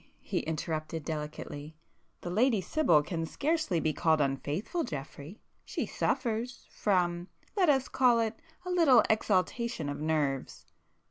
[0.23, 5.43] he interrupted delicately—"The Lady Sibyl can scarcely be called unfaithful, Geoffrey.
[5.63, 8.33] She suffers,——from——let us call it,
[8.65, 10.65] a little exaltation of nerves!